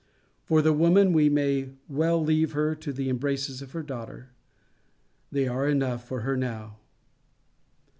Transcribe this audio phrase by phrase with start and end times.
[0.45, 4.29] For the woman, we may well leave her to the embraces of her daughter.
[5.31, 6.77] They are enough for her now.